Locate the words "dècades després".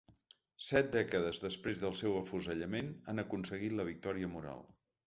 0.95-1.83